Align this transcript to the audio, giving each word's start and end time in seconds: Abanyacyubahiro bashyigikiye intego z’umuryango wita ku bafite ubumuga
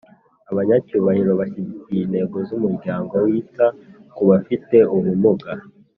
Abanyacyubahiro 0.51 1.31
bashyigikiye 1.39 2.01
intego 2.05 2.37
z’umuryango 2.47 3.13
wita 3.25 3.67
ku 4.15 4.21
bafite 4.29 4.77
ubumuga 4.95 5.51